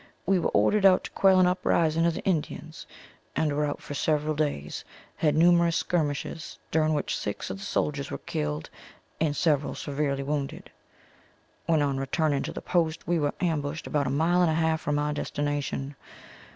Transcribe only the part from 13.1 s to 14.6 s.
were ambushed about a mile and a